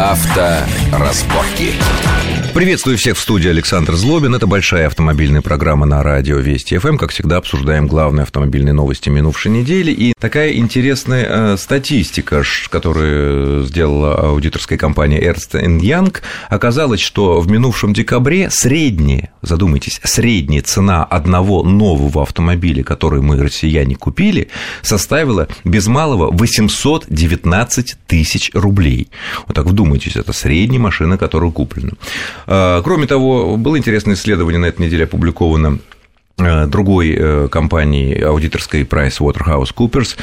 Авторазборки. 0.00 1.74
Приветствую 2.54 2.98
всех 2.98 3.16
в 3.16 3.20
студии 3.20 3.48
Александр 3.48 3.94
Злобин. 3.94 4.34
Это 4.34 4.48
большая 4.48 4.88
автомобильная 4.88 5.40
программа 5.40 5.86
на 5.86 6.02
радио 6.02 6.38
Вести 6.38 6.76
ФМ. 6.78 6.96
Как 6.96 7.12
всегда, 7.12 7.36
обсуждаем 7.36 7.86
главные 7.86 8.24
автомобильные 8.24 8.72
новости 8.72 9.08
минувшей 9.08 9.52
недели. 9.52 9.92
И 9.92 10.12
такая 10.18 10.54
интересная 10.54 11.26
э, 11.28 11.56
статистика, 11.56 12.42
которую 12.68 13.64
сделала 13.66 14.16
аудиторская 14.16 14.76
компания 14.76 15.20
Ernst 15.20 15.52
Young, 15.80 16.16
оказалось, 16.48 17.00
что 17.00 17.40
в 17.40 17.48
минувшем 17.48 17.92
декабре 17.92 18.50
средняя, 18.50 19.32
задумайтесь, 19.42 20.00
средняя 20.02 20.62
цена 20.62 21.04
одного 21.04 21.62
нового 21.62 22.22
автомобиля, 22.22 22.82
который 22.82 23.22
мы, 23.22 23.40
россияне, 23.40 23.94
купили, 23.94 24.48
составила 24.82 25.46
без 25.62 25.86
малого 25.86 26.32
819 26.32 27.96
тысяч 28.08 28.50
рублей. 28.54 29.08
Вот 29.46 29.54
так 29.54 29.66
вдумайтесь, 29.66 30.16
это 30.16 30.32
средняя 30.32 30.80
машина, 30.80 31.16
которая 31.16 31.52
куплена. 31.52 31.92
А, 32.46 32.82
кроме 32.82 33.06
того, 33.06 33.56
было 33.56 33.78
интересное 33.78 34.14
исследование 34.14 34.58
на 34.58 34.66
этой 34.66 34.86
неделе 34.86 35.04
опубликовано 35.04 35.78
э, 36.38 36.66
другой 36.66 37.14
э, 37.16 37.48
компании 37.48 38.20
аудиторской 38.20 38.82
PricewaterhouseCoopers, 38.82 40.16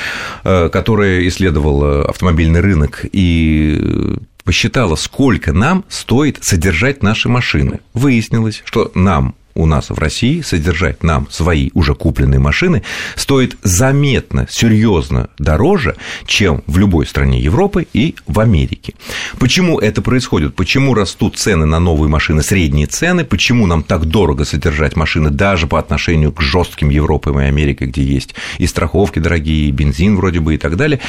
э, 0.43 0.69
которая 0.69 1.27
исследовала 1.27 2.07
автомобильный 2.09 2.61
рынок 2.61 3.05
и 3.11 4.17
посчитала, 4.43 4.95
сколько 4.95 5.51
нам 5.51 5.83
стоит 5.89 6.39
содержать 6.41 7.03
наши 7.03 7.27
машины. 7.27 7.81
Выяснилось, 7.93 8.61
что 8.65 8.91
нам 8.95 9.35
у 9.57 9.65
нас 9.65 9.89
в 9.89 9.97
России 9.97 10.41
содержать 10.41 11.03
нам 11.03 11.27
свои 11.29 11.71
уже 11.73 11.95
купленные 11.95 12.39
машины 12.39 12.83
стоит 13.15 13.57
заметно, 13.63 14.47
серьезно 14.49 15.29
дороже, 15.39 15.95
чем 16.25 16.63
в 16.67 16.77
любой 16.77 17.07
стране 17.07 17.41
Европы 17.41 17.87
и 17.91 18.15
в 18.27 18.39
Америке. 18.39 18.93
Почему 19.39 19.79
это 19.79 20.01
происходит? 20.01 20.55
Почему 20.55 20.93
растут 20.93 21.37
цены 21.37 21.65
на 21.65 21.79
новые 21.79 22.09
машины, 22.09 22.43
средние 22.43 22.85
цены? 22.85 23.25
Почему 23.25 23.65
нам 23.65 23.81
так 23.81 24.05
дорого 24.05 24.45
содержать 24.45 24.95
машины 24.95 25.31
даже 25.31 25.65
по 25.65 25.79
отношению 25.79 26.31
к 26.31 26.41
жестким 26.41 26.89
Европам 26.89 27.39
и 27.39 27.45
Америке, 27.45 27.85
где 27.85 28.03
есть 28.03 28.35
и 28.59 28.67
страховки 28.67 29.19
дорогие, 29.19 29.69
и 29.69 29.71
бензин 29.71 30.15
вроде 30.15 30.39
бы 30.39 30.53
и 30.53 30.57
так 30.57 30.77
далее? 30.77 30.99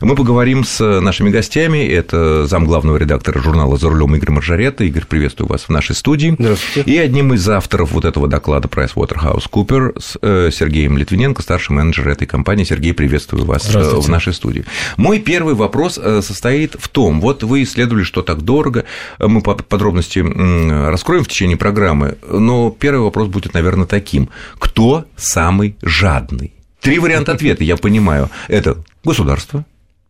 Мы 0.00 0.14
поговорим 0.14 0.64
с 0.64 1.00
нашими 1.00 1.30
гостями. 1.30 1.78
Это 1.78 2.46
зам 2.46 2.66
главного 2.66 2.96
редактора 2.96 3.40
журнала 3.40 3.76
«За 3.76 3.88
рулем» 3.88 4.14
Игорь 4.14 4.30
Маржарета. 4.30 4.84
Игорь, 4.84 5.04
приветствую 5.08 5.48
вас 5.48 5.64
в 5.64 5.70
нашей 5.70 5.96
студии. 5.96 6.36
Здравствуйте. 6.38 6.90
И 6.90 6.96
одним 6.98 7.34
из 7.34 7.48
авторов 7.48 7.95
вот 7.96 8.04
этого 8.04 8.28
доклада 8.28 8.68
PricewaterhouseCoopers 8.68 10.00
с 10.00 10.18
э, 10.20 10.50
Сергеем 10.52 10.98
Литвиненко, 10.98 11.40
старший 11.40 11.74
менеджер 11.74 12.08
этой 12.08 12.26
компании. 12.26 12.64
Сергей, 12.64 12.92
приветствую 12.92 13.46
вас 13.46 13.74
э, 13.74 13.80
в 13.80 14.08
нашей 14.08 14.34
студии. 14.34 14.66
Мой 14.98 15.18
первый 15.18 15.54
вопрос 15.54 15.98
э, 15.98 16.20
состоит 16.22 16.76
в 16.78 16.88
том, 16.88 17.22
вот 17.22 17.42
вы 17.42 17.62
исследовали, 17.62 18.04
что 18.04 18.20
так 18.20 18.42
дорого, 18.42 18.84
мы 19.18 19.40
подробности 19.40 20.18
раскроем 20.90 21.24
в 21.24 21.28
течение 21.28 21.56
программы, 21.56 22.18
но 22.30 22.70
первый 22.70 23.00
вопрос 23.00 23.28
будет, 23.28 23.54
наверное, 23.54 23.86
таким. 23.86 24.28
Кто 24.58 25.06
самый 25.16 25.76
жадный? 25.80 26.52
Три 26.80 26.98
варианта 26.98 27.32
ответа, 27.32 27.64
я 27.64 27.78
понимаю. 27.78 28.30
Это 28.48 28.76
государство, 29.04 29.64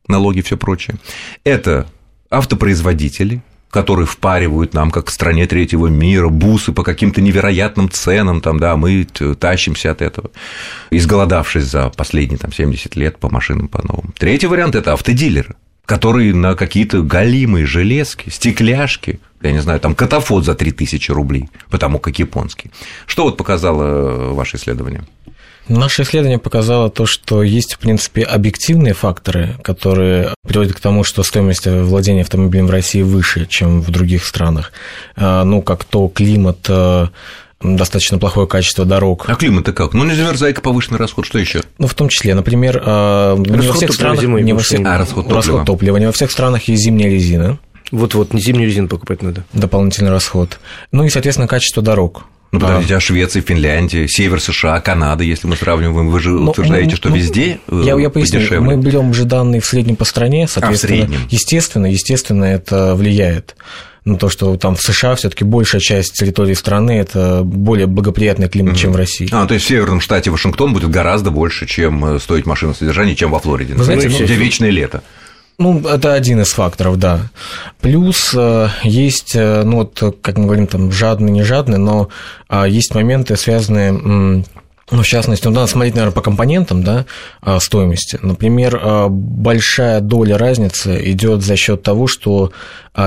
налоги 0.09 0.39
и 0.41 0.43
все 0.43 0.57
прочее. 0.57 0.97
Это 1.45 1.87
автопроизводители, 2.31 3.43
которые 3.77 4.07
впаривают 4.07 4.73
нам, 4.73 4.91
как 4.91 5.11
в 5.11 5.13
стране 5.13 5.47
третьего 5.47 5.89
мира, 5.89 6.31
бусы 6.31 6.73
по 6.73 6.83
каким-то 6.83 7.21
невероятным 7.21 7.91
ценам, 7.91 8.41
там, 8.41 8.59
да, 8.59 8.75
мы 8.75 9.07
тащимся 9.39 9.91
от 9.91 10.01
этого, 10.01 10.31
изголодавшись 10.91 11.65
за 11.65 11.91
последние 11.91 12.39
там, 12.39 12.55
70 12.55 12.97
лет 12.97 13.19
по 13.19 13.29
машинам 13.29 13.69
по 13.69 13.87
новым. 13.87 14.15
Третий 14.17 14.47
вариант– 14.47 14.75
это 14.77 14.95
автодилеры, 14.95 15.57
которые 15.85 16.35
на 16.35 16.55
какие-то 16.55 17.03
галимые 17.03 17.67
железки, 17.67 18.31
стекляшки, 18.31 19.21
я 19.43 19.53
не 19.53 19.61
знаю, 19.61 19.81
там 19.81 19.95
катафот 19.95 20.45
за 20.45 20.55
3000 20.55 21.11
рублей, 21.11 21.49
потому 21.71 21.99
как 21.99 22.19
японский. 22.19 22.71
Что 23.07 23.25
вот 23.25 23.37
показало 23.37 24.33
ваше 24.33 24.57
исследование? 24.57 25.05
Наше 25.69 26.03
исследование 26.03 26.39
показало 26.39 26.91
то, 26.91 27.07
что 27.07 27.43
есть, 27.43 27.75
в 27.75 27.79
принципе, 27.79 28.23
объективные 28.23 28.95
факторы, 28.95 29.57
которые 29.65 30.33
приводят 30.47 30.75
к 30.75 30.81
тому, 30.81 31.03
что 31.03 31.25
стоимость 31.25 31.67
владения 31.67 32.21
автомобилем 32.21 32.69
в 32.69 32.71
России 32.71 33.03
выше, 33.03 33.47
чем 33.47 33.81
в 33.81 33.91
других 33.91 34.25
странах. 34.25 34.73
А, 35.17 35.43
ну, 35.43 35.63
как 35.63 35.83
то 35.83 36.07
климат, 36.07 36.59
а, 36.69 37.09
достаточно 37.61 38.19
плохое 38.19 38.47
качество 38.47 38.85
дорог. 38.85 39.25
А 39.29 39.35
климат-то 39.35 39.73
как? 39.73 39.93
Ну, 39.93 40.05
не 40.05 40.15
замерзайка, 40.15 40.61
повышенный 40.61 40.99
расход, 40.99 41.27
что 41.27 41.39
еще? 41.39 41.63
Ну, 41.79 41.89
в 41.89 41.95
том 41.95 42.09
числе, 42.09 42.35
например, 42.35 42.81
а, 42.85 43.37
не 43.37 43.67
во 43.67 43.75
всех 43.75 43.93
странах... 43.93 44.23
Не 44.23 44.53
во 44.53 44.61
всех, 44.61 44.81
а, 44.87 44.99
расход 44.99 45.25
топлива. 45.25 45.37
расход 45.37 45.67
топлива. 45.67 45.97
Не 45.97 46.07
во 46.07 46.13
всех 46.13 46.31
странах 46.31 46.69
есть 46.69 46.85
зимняя 46.85 47.11
резина. 47.11 47.59
Вот-вот, 47.91 48.33
не 48.33 48.41
зимнюю 48.41 48.69
резину 48.69 48.89
покупать 48.89 49.23
надо. 49.23 49.45
Дополнительный 49.53 50.11
расход. 50.11 50.59
Ну 50.93 51.05
и, 51.05 51.09
соответственно, 51.09 51.49
качество 51.49 51.83
дорог. 51.83 52.25
Ну, 52.53 52.61
подождите, 52.61 52.97
а 52.97 53.01
Швеция, 53.01 53.43
Финляндия, 53.43 54.07
север 54.09 54.41
США, 54.41 54.81
Канада, 54.81 55.25
если 55.25 55.47
мы 55.47 55.57
сравниваем, 55.57 56.09
вы 56.09 56.21
же 56.21 56.31
ну, 56.31 56.51
утверждаете, 56.51 56.91
ну, 56.91 56.97
что 56.97 57.09
ну, 57.09 57.17
везде 57.17 57.59
я, 57.71 57.99
я 57.99 58.09
поясню, 58.09 58.39
подешевле. 58.41 58.61
мы 58.61 58.77
берем 58.77 59.13
же 59.13 59.25
данные 59.25 59.61
в 59.61 59.67
среднем 59.67 59.97
по 59.97 60.05
стране, 60.05 60.47
соответственно, 60.49 60.95
а, 60.95 60.97
в 60.97 61.09
среднем. 61.09 61.29
естественно, 61.29 61.87
естественно, 61.87 62.45
это 62.45 62.95
влияет 62.95 63.57
на 64.05 64.17
то, 64.17 64.29
что 64.29 64.57
там 64.57 64.77
в 64.77 64.83
США 64.83 65.17
все-таки 65.17 65.45
большая 65.45 65.81
часть 65.81 66.13
территории 66.13 66.55
страны 66.55 66.93
это 66.93 67.43
более 67.43 67.89
благоприятный 67.89 68.49
климат, 68.49 68.75
mm-hmm. 68.75 68.79
чем 68.79 68.93
в 68.93 68.97
России. 68.97 69.29
А, 69.33 69.47
то 69.47 69.55
есть 69.55 69.67
в 69.67 69.69
северном 69.69 70.01
штате 70.01 70.31
Вашингтон 70.31 70.73
будет 70.73 70.91
гораздо 70.91 71.33
больше, 71.33 71.67
чем 71.67 72.05
э, 72.05 72.21
стоить 72.21 72.47
машина 72.47 72.73
содержания, 72.73 73.17
чем 73.17 73.33
во 73.33 73.41
Флориде. 73.41 73.75
Вы 73.75 73.83
знаете, 73.83 74.09
ну, 74.09 74.25
где 74.25 74.35
вечное 74.37 74.71
лето. 74.71 75.03
Ну, 75.59 75.81
это 75.81 76.13
один 76.13 76.41
из 76.43 76.53
факторов, 76.53 76.99
да. 76.99 77.31
Плюс 77.81 78.35
э, 78.37 78.69
есть, 78.83 79.35
э, 79.35 79.63
ну 79.63 79.79
вот, 79.79 80.19
как 80.21 80.37
мы 80.37 80.45
говорим, 80.45 80.67
там 80.67 80.93
жадный, 80.93 81.31
не 81.31 81.43
жадный, 81.43 81.79
но 81.79 82.11
а, 82.49 82.67
есть 82.67 82.95
моменты, 82.95 83.37
связанные 83.37 84.45
ну, 84.91 85.03
в 85.03 85.07
частности, 85.07 85.47
ну, 85.49 85.53
надо 85.53 85.67
смотреть, 85.67 85.95
наверное, 85.95 86.15
по 86.15 86.21
компонентам 86.21 86.85
да, 86.85 87.07
а, 87.41 87.59
стоимости. 87.59 88.21
Например, 88.23 88.79
а, 88.81 89.09
большая 89.09 90.01
доля 90.01 90.39
разницы 90.39 91.11
идет 91.11 91.43
за 91.43 91.57
счет 91.57 91.83
того, 91.83 92.07
что 92.07 92.53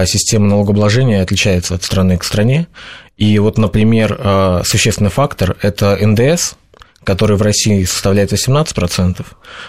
система 0.06 0.48
налогообложения 0.48 1.22
отличается 1.22 1.76
от 1.76 1.84
страны 1.84 2.18
к 2.18 2.24
стране. 2.24 2.68
И 3.18 3.40
вот, 3.40 3.58
например, 3.58 4.62
существенный 4.66 5.10
фактор– 5.10 5.58
это 5.62 5.98
НДС, 6.00 6.56
который 7.04 7.38
в 7.38 7.42
России 7.42 7.84
составляет 7.84 8.34
18%, 8.34 9.26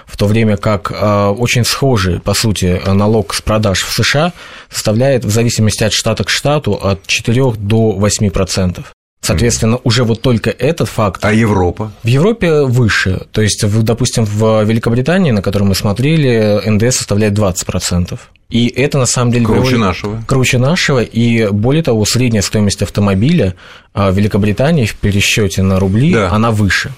в 0.06 0.16
то 0.16 0.26
время 0.26 0.56
как 0.56 0.90
э, 0.90 1.26
очень 1.26 1.64
схожий, 1.64 2.20
по 2.20 2.34
сути, 2.34 2.80
налог 2.86 3.34
с 3.34 3.40
продаж 3.40 3.82
в 3.82 3.92
США 3.92 4.32
составляет 4.70 5.24
в 5.24 5.30
зависимости 5.30 5.84
от 5.84 5.92
штата 5.92 6.24
к 6.24 6.30
штату 6.30 6.72
от 6.72 7.06
4 7.06 7.52
до 7.58 7.96
8%. 7.98 8.84
Соответственно, 9.22 9.78
уже 9.84 10.04
вот 10.04 10.22
только 10.22 10.50
этот 10.50 10.88
факт. 10.88 11.24
А 11.24 11.32
Европа? 11.32 11.92
В 12.02 12.06
Европе 12.06 12.62
выше. 12.62 13.26
То 13.32 13.42
есть, 13.42 13.62
допустим, 13.82 14.24
в 14.24 14.64
Великобритании, 14.64 15.30
на 15.30 15.42
которой 15.42 15.64
мы 15.64 15.74
смотрели, 15.74 16.62
НДС 16.66 16.96
составляет 16.96 17.34
20%. 17.34 18.18
И 18.48 18.66
это 18.68 18.98
на 18.98 19.06
самом 19.06 19.30
деле 19.30 19.44
круче 19.44 19.60
приводит... 19.60 19.78
нашего. 19.78 20.24
Круче 20.26 20.58
нашего. 20.58 21.02
И 21.02 21.46
более 21.48 21.82
того, 21.82 22.04
средняя 22.06 22.42
стоимость 22.42 22.82
автомобиля 22.82 23.54
в 23.94 24.10
Великобритании 24.10 24.86
в 24.86 24.96
пересчете 24.96 25.62
на 25.62 25.78
рубли 25.78 26.14
да. 26.14 26.30
она 26.30 26.50
выше. 26.50 26.90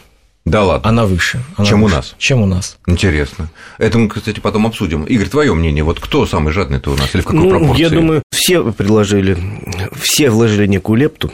Да 0.44 0.64
ладно. 0.64 0.88
Она 0.88 1.06
выше. 1.06 1.40
Она 1.56 1.68
чем 1.68 1.82
выше, 1.82 1.94
у 1.94 1.96
нас? 1.96 2.14
Чем 2.18 2.42
у 2.42 2.46
нас. 2.46 2.76
Интересно. 2.86 3.48
Это 3.78 3.98
мы, 3.98 4.08
кстати, 4.08 4.40
потом 4.40 4.66
обсудим. 4.66 5.04
Игорь, 5.04 5.28
твое 5.28 5.54
мнение, 5.54 5.84
вот 5.84 6.00
кто 6.00 6.26
самый 6.26 6.52
жадный-то 6.52 6.90
у 6.90 6.96
нас 6.96 7.14
или 7.14 7.22
в 7.22 7.26
какой 7.26 7.40
ну, 7.40 7.50
пропорции? 7.50 7.82
Я 7.82 7.90
думаю, 7.90 8.22
все 8.32 8.72
предложили, 8.72 9.38
все 10.00 10.30
вложили 10.30 10.66
некую 10.66 10.98
лепту 10.98 11.32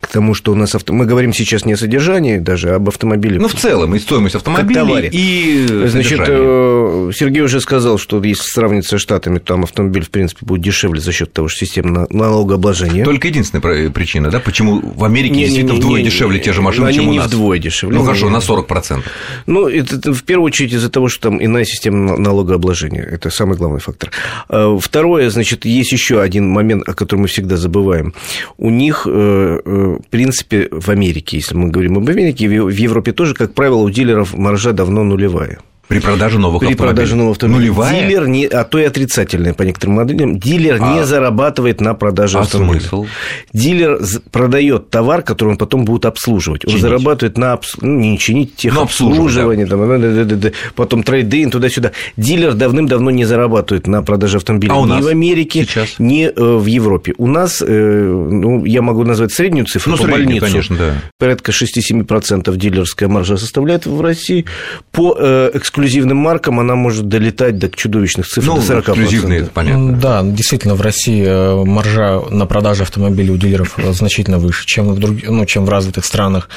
к 0.00 0.06
тому, 0.06 0.32
что 0.32 0.52
у 0.52 0.54
нас 0.54 0.74
авто... 0.74 0.94
мы 0.94 1.04
говорим 1.04 1.32
сейчас 1.34 1.66
не 1.66 1.74
о 1.74 1.76
содержании, 1.76 2.38
даже 2.38 2.70
а 2.70 2.76
об 2.76 2.88
автомобиле. 2.88 3.38
Ну, 3.38 3.48
в 3.48 3.54
целом, 3.54 3.94
и 3.94 3.98
стоимость 3.98 4.34
автомобиля, 4.34 5.08
и 5.12 5.66
Значит, 5.88 6.20
э, 6.26 7.10
Сергей 7.14 7.42
уже 7.42 7.60
сказал, 7.60 7.98
что 7.98 8.22
если 8.22 8.42
сравнить 8.42 8.86
со 8.86 8.98
Штатами, 8.98 9.38
то 9.38 9.46
там 9.46 9.64
автомобиль, 9.64 10.04
в 10.04 10.10
принципе, 10.10 10.46
будет 10.46 10.62
дешевле 10.62 11.00
за 11.00 11.12
счет 11.12 11.32
того, 11.32 11.48
что 11.48 11.66
система 11.66 12.06
налогообложения. 12.10 13.04
Только 13.04 13.28
единственная 13.28 13.90
причина, 13.90 14.30
да, 14.30 14.40
почему 14.40 14.80
в 14.80 15.04
Америке 15.04 15.34
не, 15.34 15.40
действительно 15.44 15.72
не, 15.72 15.78
не, 15.78 15.84
вдвое 15.84 16.02
дешевле 16.02 16.40
те 16.40 16.52
же 16.52 16.62
машины, 16.62 16.86
они 16.86 16.96
чем 16.96 17.08
у 17.08 17.12
нас? 17.12 17.24
не 17.24 17.28
вдвое 17.28 17.58
дешевле. 17.58 17.98
Ну, 17.98 18.04
хорошо, 18.04 18.30
на 18.30 18.38
40%. 18.38 19.02
Ну, 19.46 19.68
это 19.68 20.12
в 20.14 20.22
первую 20.24 20.46
очередь 20.46 20.72
из-за 20.72 20.88
того, 20.88 21.08
что 21.08 21.28
там 21.28 21.44
иная 21.44 21.64
система 21.64 22.16
налогообложения. 22.16 23.02
Это 23.02 23.28
самый 23.30 23.56
главный 23.56 23.80
фактор. 23.80 24.10
А, 24.48 24.78
второе, 24.78 25.28
значит, 25.28 25.66
есть 25.66 25.92
еще 25.92 26.22
один 26.22 26.48
момент, 26.48 26.88
о 26.88 26.94
котором 26.94 27.22
мы 27.22 27.28
всегда 27.28 27.56
забываем. 27.56 28.14
У 28.56 28.70
них 28.70 29.06
э, 29.06 29.60
э, 29.64 29.89
в 29.98 30.08
принципе, 30.08 30.68
в 30.70 30.88
Америке, 30.88 31.38
если 31.38 31.54
мы 31.54 31.70
говорим 31.70 31.98
об 31.98 32.08
Америке, 32.08 32.48
в 32.48 32.68
Европе 32.68 33.12
тоже, 33.12 33.34
как 33.34 33.54
правило, 33.54 33.82
у 33.82 33.90
дилеров 33.90 34.36
маржа 34.36 34.72
давно 34.72 35.04
нулевая. 35.04 35.60
При 35.90 35.98
продаже 35.98 36.38
новых 36.38 36.60
При 36.60 36.68
автомобилей. 36.68 36.94
продаже 36.94 37.16
нового 37.16 37.32
автомобиля. 37.32 37.58
Нулевая? 37.60 38.06
Дилер, 38.08 38.28
не, 38.28 38.46
а 38.46 38.62
то 38.62 38.78
и 38.78 38.84
отрицательная 38.84 39.54
по 39.54 39.62
некоторым 39.64 39.96
моделям, 39.96 40.38
дилер 40.38 40.78
А. 40.80 40.94
не 40.94 41.04
зарабатывает 41.04 41.80
на 41.80 41.94
продаже 41.94 42.38
А 42.38 42.42
автомобиля. 42.42 42.78
смысл? 42.78 43.06
Дилер 43.52 43.98
продает 44.30 44.88
товар, 44.90 45.22
который 45.22 45.48
он 45.50 45.56
потом 45.58 45.84
будет 45.84 46.04
обслуживать. 46.06 46.64
Он 46.64 46.70
Чинить. 46.70 46.82
зарабатывает 46.82 47.36
на 47.36 47.54
обс- 47.54 47.76
ну, 47.80 47.98
не 47.98 48.18
чинить, 48.20 48.54
техобслуживание, 48.54 49.66
там, 49.66 49.88
да, 49.88 50.24
да, 50.36 50.50
потом 50.76 51.02
трейдинг, 51.02 51.52
туда-сюда. 51.52 51.90
Дилер 52.16 52.54
давным-давно 52.54 53.10
не 53.10 53.24
зарабатывает 53.24 53.88
на 53.88 54.02
продаже 54.04 54.36
автомобиля 54.36 54.72
А 54.72 54.76
у 54.78 54.84
ни 54.86 54.90
нас 54.90 55.04
в 55.04 55.08
Америке, 55.08 55.64
сейчас? 55.64 55.96
ни 55.98 56.26
э, 56.26 56.32
в 56.56 56.66
Европе. 56.66 57.14
У 57.18 57.26
нас, 57.26 57.60
э, 57.66 57.66
ну, 57.66 58.64
я 58.64 58.80
могу 58.82 59.02
назвать 59.02 59.32
среднюю 59.32 59.66
цифру 59.66 59.90
Ну, 59.90 59.96
по 59.98 60.04
среднюю, 60.04 60.26
больницу. 60.26 60.46
конечно, 60.46 60.76
да. 60.76 60.94
Порядка 61.18 61.50
6-7% 61.50 62.56
дилерская 62.56 63.08
маржа 63.08 63.36
составляет 63.36 63.86
в 63.86 64.00
России. 64.00 64.44
По 64.92 65.16
э, 65.18 65.50
эксклюзивным 65.80 66.16
маркам 66.16 66.60
она 66.60 66.74
может 66.74 67.08
долетать 67.08 67.58
до 67.58 67.70
чудовищных 67.70 68.26
цифр, 68.26 68.46
Ну, 68.46 68.56
до 68.56 68.62
40%. 68.62 68.80
эксклюзивные, 68.80 69.40
это 69.40 69.50
понятно. 69.50 69.92
Да, 69.96 70.22
действительно, 70.22 70.74
в 70.74 70.80
России 70.80 71.24
э, 71.26 71.64
маржа 71.64 72.20
на 72.30 72.46
продажу 72.46 72.82
автомобилей 72.82 73.30
у 73.30 73.36
дилеров 73.36 73.78
э, 73.78 73.92
значительно 73.92 74.38
выше, 74.38 74.66
чем 74.66 74.92
в, 74.92 74.98
друг... 74.98 75.16
ну, 75.22 75.44
чем 75.46 75.64
в 75.64 75.68
развитых 75.68 76.04
странах. 76.04 76.48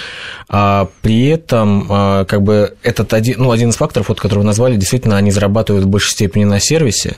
А 0.49 0.89
при 1.01 1.27
этом, 1.27 1.87
а, 1.89 2.25
как 2.25 2.43
бы, 2.43 2.75
этот 2.83 3.13
один, 3.13 3.35
ну, 3.39 3.51
один 3.51 3.69
из 3.69 3.75
факторов, 3.75 4.09
вот, 4.09 4.19
который 4.19 4.39
вы 4.39 4.45
назвали, 4.45 4.75
действительно, 4.75 5.17
они 5.17 5.31
зарабатывают 5.31 5.85
в 5.85 5.89
большей 5.89 6.11
степени 6.11 6.43
на 6.43 6.59
сервисе. 6.59 7.17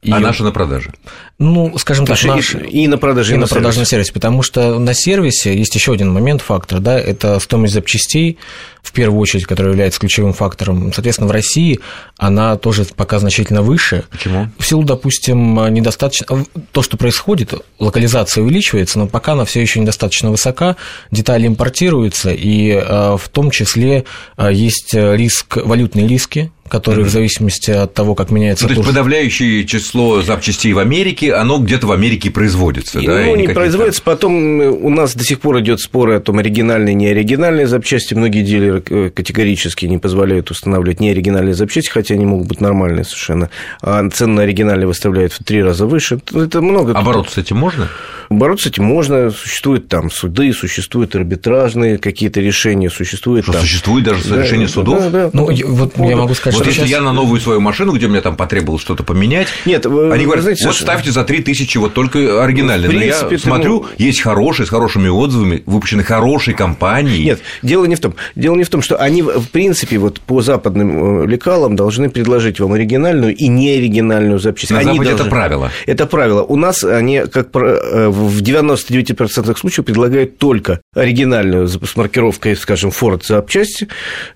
И, 0.00 0.12
А 0.12 0.20
наши 0.20 0.44
на 0.44 0.52
продаже. 0.52 0.92
ну, 1.40 1.76
скажем 1.76 2.06
так, 2.06 2.16
Потому 2.16 2.36
наш... 2.36 2.46
что 2.46 2.58
и, 2.58 2.84
и 2.84 2.86
на 2.86 2.98
продаже, 2.98 3.32
и 3.32 3.34
и 3.34 3.36
на 3.36 3.42
на 3.42 3.48
продажном 3.48 3.84
сервисе. 3.84 3.90
сервисе, 3.90 4.12
потому 4.12 4.42
что 4.42 4.78
на 4.78 4.94
сервисе 4.94 5.58
есть 5.58 5.74
еще 5.74 5.92
один 5.92 6.12
момент, 6.12 6.40
фактор, 6.40 6.78
да, 6.78 7.00
это 7.00 7.40
стоимость 7.40 7.74
запчастей, 7.74 8.38
в 8.80 8.92
первую 8.92 9.20
очередь, 9.20 9.44
которая 9.44 9.72
является 9.72 9.98
ключевым 9.98 10.32
фактором. 10.32 10.92
Соответственно, 10.92 11.28
в 11.28 11.32
России 11.32 11.80
она 12.16 12.56
тоже 12.56 12.86
пока 12.96 13.18
значительно 13.18 13.60
выше. 13.60 14.04
Почему? 14.10 14.48
В 14.56 14.64
силу, 14.64 14.84
допустим, 14.84 15.54
недостаточно... 15.74 16.44
То, 16.72 16.82
что 16.82 16.96
происходит, 16.96 17.54
локализация 17.80 18.42
увеличивается, 18.42 19.00
но 19.00 19.08
пока 19.08 19.32
она 19.32 19.44
все 19.44 19.60
еще 19.60 19.80
недостаточно 19.80 20.30
высока, 20.30 20.76
детали 21.10 21.48
импортируются, 21.48 22.30
и 22.30 22.70
э, 22.70 23.16
в 23.16 23.28
том 23.30 23.50
числе 23.50 24.04
э, 24.36 24.50
есть 24.52 24.94
риск, 24.94 25.56
валютные 25.56 26.06
риски, 26.06 26.52
которые 26.68 27.04
в 27.04 27.08
зависимости 27.10 27.70
от 27.70 27.94
того, 27.94 28.14
как 28.14 28.30
меняется 28.30 28.64
Ну, 28.64 28.68
то 28.68 28.72
есть 28.74 28.82
курс... 28.84 28.88
подавляющее 28.94 29.64
число 29.64 30.22
запчастей 30.22 30.72
в 30.72 30.78
Америке, 30.78 31.34
оно 31.34 31.58
где-то 31.58 31.86
в 31.86 31.92
Америке 31.92 32.30
производится, 32.30 33.00
И, 33.00 33.06
да? 33.06 33.12
ну, 33.24 33.34
и 33.34 33.40
не 33.40 33.48
производится. 33.48 34.02
Потом 34.02 34.60
э, 34.60 34.68
у 34.68 34.90
нас 34.90 35.14
до 35.14 35.24
сих 35.24 35.40
пор 35.40 35.60
идет 35.60 35.80
спор 35.80 36.10
о 36.10 36.20
том, 36.20 36.38
оригинальные, 36.38 36.94
не 36.94 37.08
оригинальные 37.08 37.66
запчасти. 37.66 38.14
Многие 38.14 38.42
дилеры 38.42 38.82
э, 38.88 39.10
категорически 39.14 39.86
не 39.86 39.98
позволяют 39.98 40.50
устанавливать 40.50 41.00
неоригинальные 41.00 41.54
запчасти, 41.54 41.90
хотя 41.90 42.14
они 42.14 42.26
могут 42.26 42.48
быть 42.48 42.60
нормальные 42.60 43.04
совершенно. 43.04 43.50
А 43.82 44.08
цены 44.10 44.34
на 44.34 44.42
оригинальные 44.42 44.86
выставляют 44.86 45.32
в 45.32 45.42
три 45.42 45.62
раза 45.62 45.86
выше. 45.86 46.20
Это 46.34 46.60
много. 46.60 46.92
там. 46.92 47.02
А 47.02 47.04
бороться 47.04 47.34
с 47.34 47.38
этим 47.38 47.56
можно? 47.56 47.88
Бороться 48.28 48.68
с 48.68 48.72
этим 48.72 48.84
можно. 48.84 49.30
Существуют 49.30 49.88
там 49.88 50.10
суды, 50.10 50.52
существуют 50.52 51.14
арбитражные 51.16 51.98
какие-то 51.98 52.40
решения, 52.40 52.90
существует 52.90 53.44
Что 53.44 53.54
там... 53.54 53.62
существует 53.62 54.04
даже 54.04 54.28
Да, 54.28 54.42
решение 54.42 54.66
да, 54.66 54.72
судов? 54.72 55.00
да, 55.04 55.10
да. 55.10 55.30
Ну, 55.32 55.46
вот 55.46 55.92
я 55.98 56.16
могу 56.16 56.34
сказать, 56.34 56.57
Вот 56.58 56.66
если 56.66 56.80
сейчас- 56.80 56.90
я 56.90 57.00
на 57.00 57.12
новую 57.12 57.40
свою 57.40 57.60
машину, 57.60 57.92
где 57.92 58.08
мне 58.08 58.20
там 58.20 58.36
потребовалось 58.36 58.82
что-то 58.82 59.02
поменять, 59.04 59.48
Нет, 59.66 59.86
вы- 59.86 60.12
они 60.12 60.24
говорят, 60.24 60.42
знаете, 60.42 60.64
вот 60.64 60.72
Саша- 60.74 60.84
ставьте 60.84 61.10
за 61.12 61.24
3 61.24 61.40
тысячи 61.42 61.78
вот 61.78 61.94
только 61.94 62.42
оригинальный. 62.44 62.88
В 62.88 62.92
Но 62.92 62.98
принципе, 62.98 63.24
я 63.34 63.38
ты, 63.38 63.38
смотрю, 63.38 63.80
ну- 63.82 63.86
есть 63.98 64.20
хорошие, 64.20 64.66
с 64.66 64.70
хорошими 64.70 65.08
отзывами, 65.08 65.62
выпущены 65.66 66.02
хорошей 66.02 66.54
компанией. 66.54 67.24
Нет, 67.24 67.40
дело 67.62 67.84
не 67.86 67.94
в 67.94 68.00
том. 68.00 68.14
Дело 68.34 68.56
не 68.56 68.64
в 68.64 68.68
том, 68.70 68.82
что 68.82 68.96
они, 68.96 69.22
в 69.22 69.48
принципе, 69.50 69.98
вот 69.98 70.20
по 70.20 70.40
западным 70.42 71.22
э, 71.24 71.26
лекалам 71.26 71.76
должны 71.76 72.10
предложить 72.10 72.60
вам 72.60 72.72
оригинальную 72.72 73.34
и 73.34 73.48
неоригинальную 73.48 74.38
запчасть. 74.38 74.72
На 74.72 74.78
Они 74.78 74.92
Западе 74.92 75.10
должны- 75.10 75.22
это 75.22 75.30
правило. 75.30 75.70
Это 75.86 76.06
правило. 76.06 76.42
У 76.42 76.56
нас 76.56 76.84
они, 76.84 77.22
как 77.32 77.48
э, 77.54 78.08
в 78.08 78.40
99% 78.42 79.58
случаев, 79.58 79.84
предлагают 79.86 80.38
только 80.38 80.80
оригинальную 80.94 81.66
с 81.66 81.78
с 81.78 81.96
маркировкой, 81.96 82.56
скажем, 82.56 82.90
Ford 82.90 83.22
запчасти. 83.24 83.88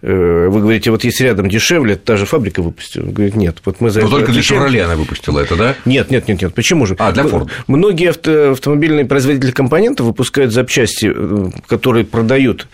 Э, 0.03 0.49
Вы 0.49 0.61
говорите, 0.61 0.91
вот 0.91 1.05
есть 1.05 1.21
рядом 1.21 1.49
дешевле, 1.49 1.97
та 2.13 2.19
же 2.19 2.27
фабрика 2.27 2.61
выпустила. 2.61 3.07
Говорит, 3.07 3.37
нет, 3.37 3.57
вот 3.65 3.81
мы 3.81 3.89
за 3.89 4.01
Но 4.01 4.07
это 4.07 4.17
только 4.17 4.33
для 4.33 4.41
отвечаем. 4.43 4.63
Chevrolet 4.65 4.81
она 4.83 4.97
выпустила 4.97 5.41
это, 5.41 5.57
да? 5.57 5.75
Нет, 5.87 6.11
нет, 6.11 6.29
нет, 6.29 6.43
нет. 6.43 6.55
Почему 6.55 6.85
же? 6.85 6.95
А, 6.99 7.11
для 7.11 7.23
Ford. 7.23 7.49
Многие 7.69 8.11
авто- 8.11 8.51
автомобильные 8.53 9.07
производители 9.07 9.51
компонентов 9.51 10.05
выпускают 10.05 10.53
запчасти, 10.53 11.11
э, 11.15 11.51
которые 11.67 12.05
продают 12.05 12.67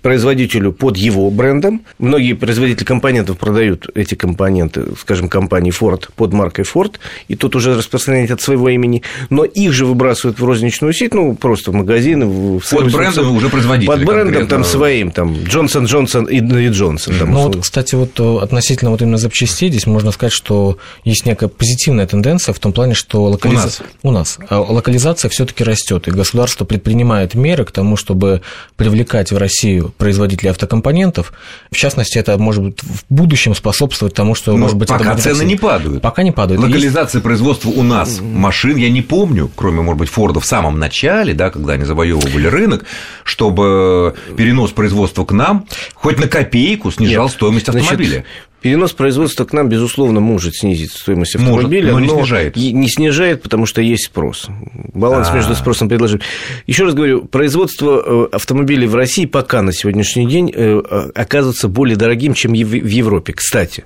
производителю 0.00 0.72
под 0.72 0.96
его 0.96 1.30
брендом. 1.30 1.82
Многие 1.98 2.32
производители 2.32 2.84
компонентов 2.84 3.36
продают 3.36 3.86
эти 3.94 4.14
компоненты, 4.14 4.82
скажем, 4.98 5.28
компании 5.28 5.72
Ford 5.78 6.08
под 6.16 6.32
маркой 6.32 6.64
Ford, 6.64 6.94
и 7.28 7.36
тут 7.36 7.54
уже 7.54 7.74
распространяют 7.76 8.30
от 8.30 8.40
своего 8.40 8.70
имени. 8.70 9.02
Но 9.28 9.44
их 9.44 9.72
же 9.72 9.84
выбрасывают 9.84 10.38
в 10.40 10.44
розничную 10.46 10.94
сеть, 10.94 11.12
ну, 11.12 11.34
просто 11.34 11.70
в 11.70 11.74
магазины. 11.74 12.24
В 12.24 12.60
в 12.60 12.70
Под 12.70 12.90
брендом 12.92 13.36
уже 13.36 13.50
производителя 13.50 13.92
Под 13.94 14.04
брендом 14.06 14.26
конкретно. 14.28 14.48
там 14.48 14.64
своим, 14.64 15.10
там, 15.10 15.36
Джонсон 15.44 15.84
Джонсон 15.84 16.24
и, 16.24 16.40
Джонсон. 16.68 17.14
Там, 17.18 17.30
Ну 17.30 17.36
условно. 17.36 17.56
вот, 17.56 17.62
кстати, 17.64 17.94
вот 17.94 18.18
э, 18.18 18.38
относительно 18.86 18.90
вот 18.90 19.02
именно 19.02 19.18
запчастей, 19.18 19.70
здесь 19.70 19.86
можно 19.86 20.12
сказать, 20.12 20.32
что 20.32 20.78
есть 21.04 21.26
некая 21.26 21.48
позитивная 21.48 22.06
тенденция 22.06 22.52
в 22.52 22.58
том 22.58 22.72
плане, 22.72 22.94
что 22.94 23.24
локализация... 23.24 23.86
У 24.02 24.10
нас. 24.10 24.38
А 24.48 24.60
локализация 24.60 25.28
все 25.28 25.44
таки 25.44 25.64
растет, 25.64 26.08
и 26.08 26.10
государство 26.10 26.64
предпринимает 26.64 27.34
меры 27.34 27.64
к 27.64 27.72
тому, 27.72 27.96
чтобы 27.96 28.42
привлекать 28.76 29.32
в 29.32 29.36
Россию 29.36 29.92
производителей 29.98 30.50
автокомпонентов. 30.50 31.32
В 31.70 31.76
частности, 31.76 32.18
это 32.18 32.38
может 32.38 32.62
быть 32.62 32.82
в 32.82 33.04
будущем 33.08 33.54
способствовать 33.54 34.14
тому, 34.14 34.34
что, 34.34 34.52
Но 34.52 34.58
может 34.58 34.76
быть, 34.76 34.88
это 34.88 34.98
пока 34.98 35.14
будет 35.14 35.24
цены 35.24 35.42
не 35.42 35.56
падают. 35.56 36.02
Пока 36.02 36.22
не 36.22 36.32
падают. 36.32 36.60
Есть- 36.60 36.74
Локализация 36.74 37.20
производства 37.20 37.70
у 37.70 37.82
нас 37.82 38.20
машин, 38.20 38.76
я 38.76 38.90
не 38.90 39.02
помню, 39.02 39.50
кроме, 39.54 39.80
может 39.82 39.98
быть, 39.98 40.08
Форда 40.10 40.40
в 40.40 40.46
самом 40.46 40.78
начале, 40.78 41.34
да, 41.34 41.50
когда 41.50 41.74
они 41.74 41.84
завоевывали 41.84 42.46
рынок, 42.46 42.84
чтобы 43.24 44.14
перенос 44.36 44.70
производства 44.70 45.24
к 45.24 45.32
нам 45.32 45.66
хоть 45.94 46.18
на 46.18 46.28
копейку 46.28 46.90
снижал 46.92 47.24
Нет. 47.24 47.32
стоимость 47.32 47.66
Значит, 47.66 47.82
автомобиля. 47.82 48.24
Перенос 48.66 48.94
производства 48.94 49.44
к 49.44 49.52
нам, 49.52 49.68
безусловно, 49.68 50.18
может 50.18 50.56
снизить 50.56 50.90
стоимость 50.90 51.36
Может, 51.36 51.54
автомобиля, 51.54 51.92
но 51.92 52.00
не 52.00 52.08
снижает. 52.08 52.56
не 52.56 52.88
снижает, 52.88 53.40
потому 53.40 53.64
что 53.64 53.80
есть 53.80 54.06
спрос. 54.06 54.48
Баланс 54.92 55.28
А. 55.30 55.36
между 55.36 55.54
спросом 55.54 55.86
и 55.86 55.90
предложением. 55.90 56.26
Еще 56.66 56.82
раз 56.82 56.94
говорю, 56.94 57.26
производство 57.26 58.02
э, 58.04 58.28
автомобилей 58.32 58.88
в 58.88 58.96
России 58.96 59.24
пока 59.26 59.62
на 59.62 59.72
сегодняшний 59.72 60.26
день 60.26 60.50
э, 60.52 60.82
э, 60.82 61.10
оказывается 61.14 61.68
более 61.68 61.96
дорогим, 61.96 62.34
чем 62.34 62.54
в 62.54 62.56
Европе. 62.56 63.34
Кстати, 63.34 63.84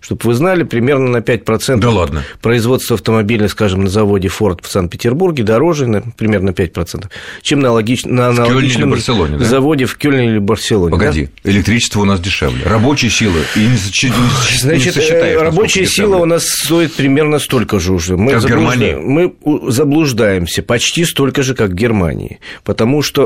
чтобы 0.00 0.20
вы 0.24 0.34
знали, 0.34 0.62
примерно 0.62 1.08
на 1.08 1.16
5% 1.18 1.78
Да 1.80 1.90
ладно. 1.90 2.24
производство 2.40 2.94
автомобиля, 2.94 3.48
скажем, 3.48 3.84
на 3.84 3.90
заводе 3.90 4.28
Ford 4.28 4.60
в 4.62 4.68
Санкт-Петербурге 4.68 5.42
дороже, 5.44 5.86
на, 5.86 6.02
примерно 6.02 6.50
5%, 6.50 7.06
чем 7.42 7.60
на, 7.60 7.68
логич- 7.68 8.06
на 8.08 8.28
аналогичном 8.28 8.90
Барселоне, 8.90 9.38
да? 9.38 9.44
заводе 9.44 9.84
в 9.86 9.96
Кёльне 9.96 10.26
или 10.26 10.38
Барселоне. 10.38 10.90
да? 10.92 10.96
Погоди, 10.98 11.28
электричество 11.44 12.00
у 12.00 12.04
нас 12.04 12.20
дешевле, 12.20 12.62
рабочая 12.64 13.10
сила 13.10 13.36
и 13.56 13.60
не, 13.60 13.76
сочи- 13.76 14.12
Значит, 14.60 14.86
не 14.86 14.92
сочетаешь, 14.92 15.22
э, 15.22 15.34
насколько 15.34 15.44
рабочая 15.44 15.80
дешевле. 15.80 16.10
сила 16.12 16.16
у 16.22 16.24
нас 16.24 16.44
стоит 16.46 16.94
примерно 16.94 17.38
столько 17.38 17.78
же 17.78 17.92
уже. 17.92 18.16
Мы, 18.16 18.32
Как 18.32 18.42
в 18.42 18.46
Германии? 18.46 18.94
мы 18.94 19.34
заблуждаемся 19.70 20.62
почти 20.62 21.04
столько 21.04 21.42
же, 21.42 21.54
как 21.54 21.70
в 21.70 21.74
Германии. 21.74 22.40
Потому 22.64 23.02
что 23.02 23.24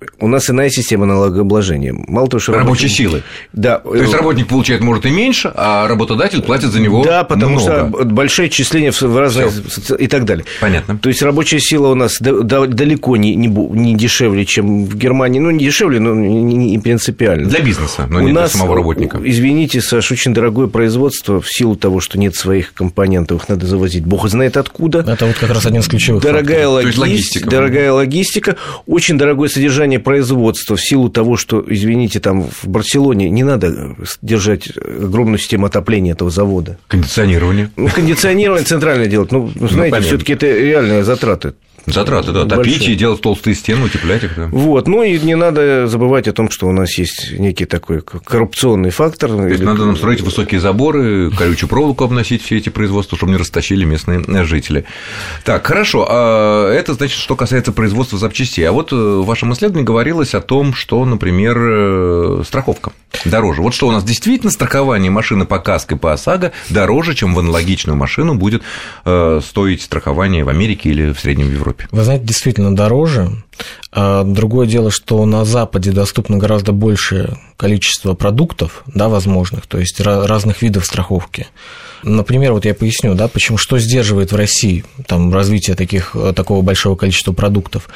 э, 0.00 0.04
у 0.24 0.28
нас 0.28 0.48
иная 0.50 0.70
система 0.70 1.06
налогообложения. 1.06 1.92
Мало 1.92 2.28
того, 2.28 2.40
что 2.40 2.52
Рабочей 2.52 2.86
работник- 2.86 2.96
силы. 2.96 3.22
Да. 3.52 3.78
То 3.78 3.94
есть 3.94 4.12
э, 4.14 4.16
работник 4.16 4.46
получает, 4.48 4.80
может, 4.82 5.06
и 5.06 5.10
меньше, 5.10 5.52
а 5.54 5.83
работодатель 5.88 6.42
платит 6.42 6.70
за 6.70 6.80
него 6.80 7.04
Да, 7.04 7.24
потому 7.24 7.54
много. 7.56 7.88
что 7.88 8.04
большие 8.04 8.46
отчисления 8.46 8.92
в 8.92 9.00
в 9.02 9.18
разные 9.18 9.48
соци- 9.48 9.96
и 9.98 10.06
так 10.06 10.24
далее. 10.24 10.44
Понятно. 10.60 10.98
То 10.98 11.08
есть 11.08 11.22
рабочая 11.22 11.60
сила 11.60 11.88
у 11.88 11.94
нас 11.94 12.16
да- 12.20 12.40
да- 12.42 12.66
далеко 12.66 13.16
не, 13.16 13.34
не, 13.34 13.48
не 13.48 13.94
дешевле, 13.94 14.44
чем 14.44 14.84
в 14.86 14.96
Германии. 14.96 15.40
Ну, 15.40 15.50
не 15.50 15.64
дешевле, 15.64 16.00
но 16.00 16.14
не, 16.14 16.78
принципиально. 16.78 17.48
Для 17.48 17.60
бизнеса, 17.60 18.06
но 18.08 18.18
У 18.18 18.22
не 18.22 18.32
для 18.32 18.42
нас, 18.42 18.52
самого 18.52 18.74
работника. 18.76 19.20
Извините, 19.24 19.80
Саш, 19.80 20.10
очень 20.12 20.32
дорогое 20.34 20.66
производство 20.68 21.40
в 21.40 21.48
силу 21.48 21.76
того, 21.76 22.00
что 22.00 22.18
нет 22.18 22.34
своих 22.34 22.72
компонентов, 22.74 23.42
их 23.42 23.48
надо 23.48 23.66
завозить. 23.66 24.04
Бог 24.04 24.28
знает 24.28 24.56
откуда. 24.56 25.00
Это 25.00 25.26
вот 25.26 25.36
как 25.36 25.50
раз 25.50 25.66
один 25.66 25.80
из 25.80 25.88
ключевых 25.88 26.22
Дорогая, 26.22 26.66
То 26.66 26.80
есть 26.80 26.98
логис- 26.98 27.00
логистика. 27.00 27.50
дорогая 27.50 27.92
логистика, 27.92 28.56
очень 28.86 29.18
дорогое 29.18 29.48
содержание 29.48 29.98
производства 29.98 30.76
в 30.76 30.80
силу 30.82 31.08
того, 31.08 31.36
что, 31.36 31.64
извините, 31.66 32.20
там 32.20 32.42
в 32.42 32.66
Барселоне 32.68 33.28
не 33.30 33.42
надо 33.42 33.96
держать 34.22 34.68
огромную 34.76 35.38
систему 35.38 35.66
отопления 35.74 36.12
этого 36.12 36.30
завода. 36.30 36.78
Кондиционирование. 36.88 37.70
Ну, 37.76 37.88
кондиционирование 37.88 38.64
центральное 38.64 39.06
делать, 39.06 39.32
ну, 39.32 39.50
знаете, 39.56 39.90
понятно. 39.90 40.00
все-таки 40.00 40.32
это 40.34 40.46
реальные 40.46 41.04
затраты. 41.04 41.54
Затраты, 41.86 42.32
да, 42.32 42.44
большие. 42.44 42.74
топить 42.74 42.88
и 42.88 42.94
делать 42.94 43.20
толстые 43.20 43.54
стены, 43.54 43.84
утеплять 43.84 44.24
их, 44.24 44.36
да. 44.36 44.48
Вот, 44.50 44.88
ну 44.88 45.02
и 45.02 45.18
не 45.18 45.34
надо 45.34 45.86
забывать 45.86 46.28
о 46.28 46.32
том, 46.32 46.50
что 46.50 46.66
у 46.66 46.72
нас 46.72 46.96
есть 46.98 47.32
некий 47.38 47.66
такой 47.66 48.00
коррупционный 48.00 48.90
фактор. 48.90 49.30
То 49.30 49.48
есть 49.48 49.62
надо 49.62 49.84
нам 49.84 49.96
строить 49.96 50.20
высокие 50.20 50.60
заборы, 50.60 51.30
колючую 51.30 51.68
проволоку 51.68 52.04
обносить 52.04 52.42
все 52.42 52.56
эти 52.56 52.68
производства, 52.68 53.16
чтобы 53.16 53.32
не 53.32 53.38
растащили 53.38 53.84
местные 53.84 54.44
жители. 54.44 54.84
Так, 55.44 55.66
хорошо, 55.66 56.06
а 56.08 56.72
это 56.72 56.94
значит, 56.94 57.18
что 57.18 57.36
касается 57.36 57.72
производства 57.72 58.18
запчастей. 58.18 58.66
А 58.68 58.72
вот 58.72 58.92
э, 58.92 58.96
в 58.96 59.24
вашем 59.24 59.52
исследовании 59.52 59.84
говорилось 59.84 60.34
о 60.34 60.40
том, 60.40 60.74
что, 60.74 61.04
например, 61.04 61.56
э, 61.58 62.42
страховка 62.46 62.92
дороже. 63.24 63.62
Вот 63.62 63.74
что 63.74 63.88
у 63.88 63.92
нас 63.92 64.04
действительно 64.04 64.50
страхование 64.50 65.10
машины 65.10 65.44
по 65.44 65.58
КАСКО 65.58 65.94
и 65.94 65.98
по 65.98 66.12
ОСАГО 66.12 66.52
дороже, 66.70 67.14
чем 67.14 67.34
в 67.34 67.38
аналогичную 67.38 67.96
машину 67.96 68.34
будет 68.34 68.62
э, 69.04 69.40
стоить 69.44 69.82
страхование 69.82 70.44
в 70.44 70.48
Америке 70.48 70.90
или 70.90 71.12
в 71.12 71.20
Среднем 71.20 71.50
Европе. 71.52 71.73
Вы 71.90 72.04
знаете, 72.04 72.24
действительно 72.24 72.74
дороже. 72.74 73.30
А 73.92 74.24
другое 74.24 74.66
дело, 74.66 74.90
что 74.90 75.24
на 75.26 75.44
Западе 75.44 75.92
доступно 75.92 76.38
гораздо 76.38 76.72
большее 76.72 77.38
количество 77.56 78.14
продуктов, 78.14 78.82
да, 78.86 79.08
возможных, 79.08 79.66
то 79.66 79.78
есть 79.78 80.00
разных 80.00 80.62
видов 80.62 80.84
страховки. 80.84 81.46
Например, 82.02 82.52
вот 82.52 82.64
я 82.64 82.74
поясню, 82.74 83.14
да, 83.14 83.28
почему, 83.28 83.56
что 83.56 83.78
сдерживает 83.78 84.32
в 84.32 84.36
России 84.36 84.84
там, 85.06 85.32
развитие 85.32 85.74
таких, 85.76 86.14
такого 86.34 86.60
большого 86.62 86.96
количества 86.96 87.32
продуктов. 87.32 87.88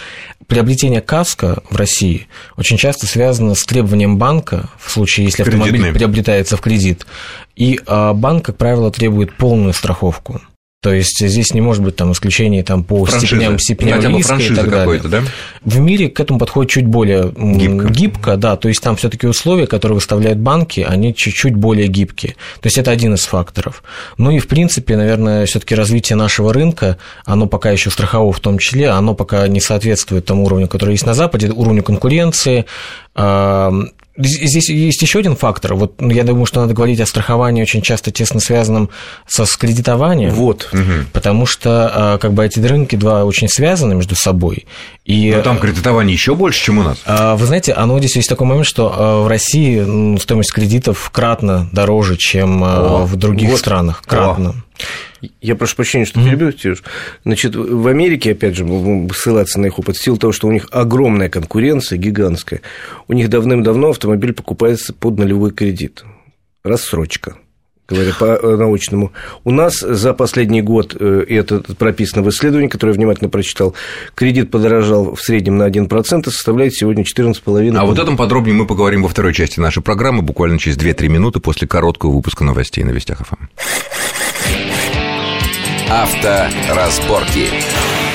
Приобретение 0.47 1.03
каска 1.03 1.63
в 1.69 1.77
России 1.77 2.27
очень 2.57 2.79
часто 2.79 3.07
связано 3.07 3.55
с 3.55 3.65
требованием 3.65 4.17
банка, 4.17 4.71
в 4.79 4.91
случае, 4.91 5.27
если 5.27 5.43
автомобиль 5.43 5.73
Кредитный. 5.73 5.93
приобретается 5.93 6.57
в 6.57 6.61
кредит, 6.63 7.07
и 7.55 7.81
а, 7.87 8.15
банк, 8.15 8.47
как 8.47 8.57
правило, 8.57 8.91
требует 8.91 9.37
полную 9.37 9.75
страховку. 9.75 10.41
То 10.81 10.93
есть 10.93 11.19
здесь 11.19 11.55
не 11.55 11.61
может 11.61 11.83
быть 11.83 11.97
там 11.97 12.13
исключений 12.13 12.63
там, 12.63 12.85
по 12.85 13.05
франшиза. 13.05 13.27
степеням, 13.27 13.59
степеням 13.59 13.97
Хотя 13.97 14.09
риска 14.17 14.37
и 14.37 14.55
так 14.55 14.71
далее. 14.71 15.01
Да? 15.05 15.23
В 15.65 15.81
мире 15.81 16.09
к 16.09 16.21
этому 16.21 16.39
подходит 16.39 16.71
чуть 16.71 16.87
более 16.87 17.33
гибко, 17.37 17.89
гибко 17.89 18.37
да, 18.37 18.57
то 18.57 18.69
есть 18.69 18.81
там 18.81 18.95
все 18.95 19.09
таки 19.09 19.27
условия, 19.27 19.67
которые 19.67 19.97
выставляют 19.97 20.39
банки, 20.39 20.87
они 20.89 21.17
чуть-чуть 21.17 21.57
более 21.57 21.89
гибкие. 21.89 22.37
То 22.61 22.67
есть 22.67 22.79
это 22.79 22.93
один 22.93 23.15
из 23.15 23.25
факторов. 23.25 23.83
Ну 24.19 24.31
и 24.31 24.39
в 24.39 24.47
принципе, 24.47 24.97
наверное, 24.97 25.47
все 25.47 25.59
таки 25.59 25.75
развитие 25.75 26.15
нашего 26.15 26.53
рынка, 26.53 26.99
оно 27.25 27.47
пока 27.47 27.73
еще 27.73 27.91
страхового 27.91 28.33
в 28.33 28.39
том 28.39 28.59
числе, 28.59 28.91
оно 28.91 29.15
пока 29.15 29.49
не 29.49 29.61
соответствует 29.61 30.27
тому 30.27 30.45
уровню, 30.45 30.69
который 30.69 30.93
есть 30.93 31.07
на 31.07 31.15
Западе, 31.15 31.51
уровню 31.51 31.83
конкуренции, 31.83 32.67
Здесь 34.21 34.69
есть 34.69 35.01
еще 35.01 35.21
один 35.21 35.37
фактор. 35.37 35.75
Вот 35.75 36.01
ну, 36.01 36.11
я 36.11 36.25
думаю, 36.25 36.45
что 36.45 36.61
надо 36.61 36.75
говорить 36.75 37.01
о 37.01 37.07
страховании 37.07 37.63
очень 37.63 37.83
часто 37.83 38.11
тесно 38.11 38.41
связанном 38.41 38.91
со 39.29 39.47
скредитованием. 39.47 40.31
Вот. 40.31 40.71
Потому 41.13 41.47
что 41.47 41.91
а, 41.93 42.19
как 42.19 42.33
бы 42.33 42.45
эти 42.45 42.59
рынки 42.59 42.97
два 42.97 43.25
очень 43.25 43.49
связаны 43.49 43.95
между 43.95 44.17
собой. 44.17 44.67
И, 45.05 45.33
Но 45.35 45.43
там 45.43 45.59
кредитование 45.59 46.13
еще 46.13 46.35
больше, 46.35 46.65
чем 46.65 46.79
у 46.79 46.83
нас. 46.83 46.99
А, 47.07 47.37
вы 47.37 47.47
знаете, 47.47 47.73
оно 47.73 47.99
здесь 47.99 48.17
есть 48.17 48.29
такой 48.29 48.47
момент, 48.47 48.67
что 48.67 48.93
а, 48.95 49.23
в 49.23 49.29
России 49.29 50.19
стоимость 50.19 50.53
кредитов 50.53 51.11
кратно 51.11 51.69
дороже, 51.73 52.17
чем 52.17 52.63
О, 52.65 53.05
в 53.05 53.17
других 53.17 53.51
вот. 53.51 53.59
странах. 53.61 54.03
Кратно. 54.05 54.51
О. 54.51 54.68
Я 55.41 55.57
прошу 55.57 55.77
прощения, 55.77 56.05
что 56.05 56.23
перебил, 56.23 56.53
Сереж. 56.53 56.83
Значит, 57.25 57.57
в 57.57 57.87
Америке, 57.89 58.33
опять 58.33 58.57
же, 58.57 58.67
ссылаться 59.15 59.61
на 59.61 59.67
их 59.67 59.79
опыт, 59.79 59.97
в 59.97 60.03
силу 60.03 60.17
того, 60.17 60.33
что 60.33 60.47
у 60.47 60.53
них 60.53 60.69
огромная 60.71 61.29
конкуренция, 61.29 61.99
гигантская, 61.99 62.61
у 63.09 63.13
них 63.13 63.29
давным-давно 63.29 63.91
автомобиль 63.91 64.33
покупается 64.33 64.93
под 64.93 65.19
нулевой 65.19 65.51
кредит. 65.51 66.05
Рассрочка 66.63 67.37
говоря 67.89 68.13
по-научному. 68.19 69.13
У 69.45 69.51
нас 69.51 69.79
за 69.79 70.13
последний 70.13 70.61
год, 70.61 70.95
э, 70.99 71.25
и 71.27 71.35
это 71.35 71.61
прописано 71.61 72.23
в 72.23 72.29
исследовании, 72.29 72.69
которое 72.69 72.93
я 72.93 72.97
внимательно 72.97 73.31
прочитал, 73.31 73.75
кредит 74.15 74.51
подорожал 74.51 75.15
в 75.15 75.21
среднем 75.23 75.57
на 75.57 75.67
1% 75.67 76.29
и 76.29 76.31
составляет 76.31 76.75
сегодня 76.75 77.03
14,5%. 77.03 77.77
А 77.77 77.87
вот 77.87 77.99
этом 77.99 78.17
подробнее 78.17 78.55
мы 78.55 78.67
поговорим 78.67 79.03
во 79.03 79.09
второй 79.09 79.33
части 79.33 79.59
нашей 79.59 79.83
программы, 79.83 80.23
буквально 80.23 80.59
через 80.59 80.77
2-3 80.77 81.09
минуты 81.09 81.41
после 81.41 81.67
короткого 81.67 82.15
выпуска 82.15 82.45
новостей 82.45 82.85
на 82.85 82.91
Вестях 82.91 83.27
ФМ. 83.27 83.47
Авторазборки. 85.91 88.08